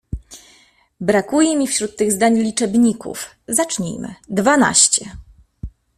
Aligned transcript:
Brakuje 1.01 1.57
mi 1.57 1.67
wśród 1.67 1.97
tych 1.97 2.11
zdań 2.11 2.37
liczebników. 2.37 3.35
Zacznijmy: 3.47 4.15
dwanaście 4.29 5.05